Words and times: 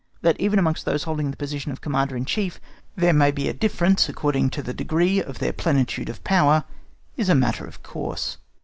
That 0.23 0.39
even 0.41 0.57
amongst 0.57 0.83
those 0.85 1.03
holding 1.03 1.29
the 1.29 1.37
post 1.37 1.67
of 1.67 1.79
Commander 1.79 2.17
in 2.17 2.25
Chief 2.25 2.59
there 2.95 3.13
may 3.13 3.29
be 3.29 3.47
a 3.47 3.53
difference 3.53 4.09
according 4.09 4.49
to 4.49 4.63
the 4.63 4.73
degree 4.73 5.21
of 5.21 5.37
their 5.37 5.53
plenitude 5.53 6.09
of 6.09 6.23
power 6.23 6.63
is 7.17 7.29
a 7.29 7.35
matter 7.35 7.65
of 7.67 7.83
course. 7.83 8.37